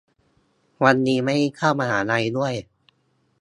[0.83, 2.53] วันนี้ไม่ได้เข้ามหาลัยด้วย